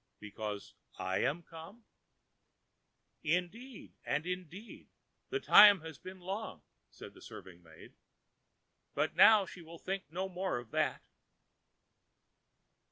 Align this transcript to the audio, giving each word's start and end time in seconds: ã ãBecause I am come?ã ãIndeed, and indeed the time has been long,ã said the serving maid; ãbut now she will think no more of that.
ã 0.01 0.17
ãBecause 0.25 0.73
I 0.97 1.17
am 1.19 1.43
come?ã 1.43 1.81
ãIndeed, 3.29 3.91
and 4.03 4.25
indeed 4.25 4.87
the 5.29 5.39
time 5.39 5.81
has 5.81 5.99
been 5.99 6.19
long,ã 6.19 6.63
said 6.89 7.13
the 7.13 7.21
serving 7.21 7.61
maid; 7.61 7.93
ãbut 8.97 9.13
now 9.13 9.45
she 9.45 9.61
will 9.61 9.77
think 9.77 10.05
no 10.09 10.27
more 10.27 10.57
of 10.57 10.71
that. 10.71 11.03